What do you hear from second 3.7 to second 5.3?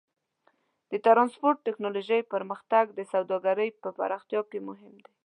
په پراختیا کې مهم دی.